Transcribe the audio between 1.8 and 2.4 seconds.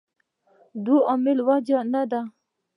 نه ده.